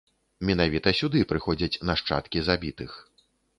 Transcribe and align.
Менавіта 0.49 0.93
сюды 1.01 1.21
прыходзяць 1.33 1.81
нашчадкі 1.91 2.45
забітых. 2.51 2.91